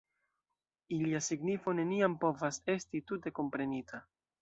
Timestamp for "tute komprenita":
3.13-4.07